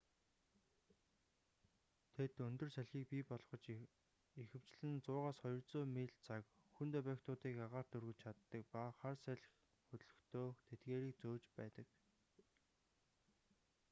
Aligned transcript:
тэд 2.15 2.33
өндөр 2.47 2.69
салхийг 2.75 3.07
бий 3.11 3.23
болгож 3.29 3.63
ихэвчлэн 4.43 4.95
100-200 5.03 5.79
миль/цаг 5.95 6.43
хүнд 6.75 6.93
объектуудыг 7.01 7.55
агаарт 7.65 7.91
өргөж 7.97 8.17
чаддаг 8.23 8.61
ба 8.73 8.83
хар 8.99 9.15
салхи 9.25 9.51
хөдлөхдөө 9.87 10.47
тэдгээрийг 10.67 11.15
зөөж 11.21 11.43
байдаг 11.59 11.87